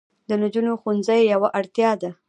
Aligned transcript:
د 0.29 0.31
نجونو 0.41 0.71
ښوونځي 0.81 1.19
یوه 1.33 1.47
اړتیا 1.59 1.91
ده. 2.01 2.09